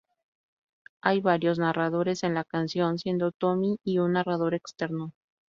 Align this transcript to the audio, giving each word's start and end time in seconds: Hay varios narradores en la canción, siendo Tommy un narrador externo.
Hay 1.01 1.21
varios 1.21 1.59
narradores 1.59 2.23
en 2.23 2.33
la 2.33 2.43
canción, 2.43 2.97
siendo 2.97 3.31
Tommy 3.31 3.77
un 3.99 4.13
narrador 4.13 4.55
externo. 4.55 5.13